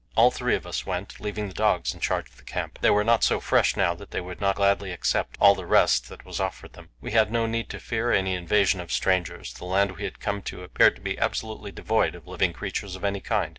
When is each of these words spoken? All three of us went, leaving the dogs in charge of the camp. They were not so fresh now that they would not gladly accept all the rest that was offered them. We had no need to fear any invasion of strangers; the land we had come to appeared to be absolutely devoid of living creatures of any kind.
All 0.15 0.31
three 0.31 0.55
of 0.55 0.65
us 0.65 0.83
went, 0.83 1.19
leaving 1.19 1.47
the 1.47 1.53
dogs 1.53 1.93
in 1.93 1.99
charge 1.99 2.27
of 2.27 2.37
the 2.37 2.43
camp. 2.43 2.79
They 2.81 2.89
were 2.89 3.03
not 3.03 3.23
so 3.23 3.39
fresh 3.39 3.77
now 3.77 3.93
that 3.93 4.09
they 4.09 4.19
would 4.19 4.41
not 4.41 4.55
gladly 4.55 4.91
accept 4.91 5.37
all 5.39 5.53
the 5.53 5.63
rest 5.67 6.09
that 6.09 6.25
was 6.25 6.39
offered 6.39 6.73
them. 6.73 6.89
We 7.01 7.11
had 7.11 7.31
no 7.31 7.45
need 7.45 7.69
to 7.69 7.79
fear 7.79 8.11
any 8.11 8.33
invasion 8.33 8.79
of 8.79 8.91
strangers; 8.91 9.53
the 9.53 9.65
land 9.65 9.91
we 9.91 10.05
had 10.05 10.19
come 10.19 10.41
to 10.41 10.63
appeared 10.63 10.95
to 10.95 11.03
be 11.03 11.19
absolutely 11.19 11.71
devoid 11.71 12.15
of 12.15 12.27
living 12.27 12.51
creatures 12.51 12.95
of 12.95 13.03
any 13.03 13.19
kind. 13.19 13.49